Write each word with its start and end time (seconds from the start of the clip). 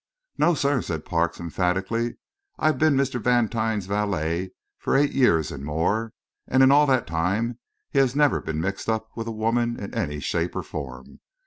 "No, 0.39 0.55
sir," 0.55 0.81
said 0.81 1.05
Parks, 1.05 1.39
emphatically. 1.39 2.15
"I've 2.57 2.79
been 2.79 2.95
Mr. 2.95 3.21
Vantine's 3.21 3.85
valet 3.85 4.49
for 4.79 4.97
eight 4.97 5.11
years 5.11 5.51
and 5.51 5.63
more, 5.63 6.11
and 6.47 6.63
in 6.63 6.71
all 6.71 6.87
that 6.87 7.05
time 7.05 7.59
he 7.91 7.99
has 7.99 8.15
never 8.15 8.41
been 8.41 8.59
mixed 8.59 8.89
up 8.89 9.11
with 9.15 9.27
a 9.27 9.31
woman 9.31 9.79
in 9.79 9.93
any 9.93 10.19
shape 10.19 10.55
or 10.55 10.63
form. 10.63 11.19